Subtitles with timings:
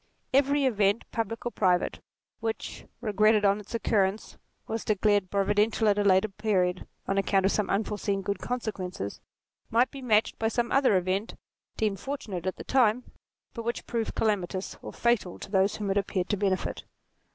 [0.33, 1.99] Every event public or private,
[2.39, 7.51] which, regretted on its occurrence, was declared providential at a later period on account of
[7.51, 9.21] some unforeseen good consequence,
[9.69, 11.35] might be matched by some other event,
[11.77, 13.11] deemed fortunate at the time,
[13.53, 16.83] but which proved calamitous or fatal to those whom it appeared to benefit.